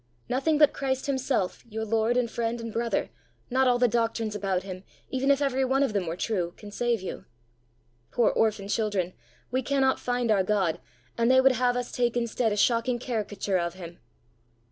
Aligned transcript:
Nothing 0.27 0.57
but 0.57 0.73
Christ 0.73 1.05
himself, 1.05 1.63
your 1.69 1.85
lord 1.85 2.17
and 2.17 2.27
friend 2.27 2.59
and 2.59 2.73
brother, 2.73 3.11
not 3.51 3.67
all 3.67 3.77
the 3.77 3.87
doctrines 3.87 4.33
about 4.33 4.63
him, 4.63 4.83
even 5.11 5.29
if 5.29 5.43
every 5.43 5.63
one 5.63 5.83
of 5.83 5.93
them 5.93 6.07
were 6.07 6.15
true, 6.15 6.55
can 6.57 6.71
save 6.71 7.01
you. 7.01 7.25
Poor 8.09 8.31
orphan 8.31 8.67
children, 8.67 9.13
we 9.51 9.61
cannot 9.61 9.99
find 9.99 10.31
our 10.31 10.43
God, 10.43 10.79
and 11.19 11.29
they 11.29 11.39
would 11.39 11.51
have 11.51 11.77
us 11.77 11.91
take 11.91 12.17
instead 12.17 12.51
a 12.51 12.57
shocking 12.57 12.97
caricature 12.97 13.59
of 13.59 13.75
him!" 13.75 13.99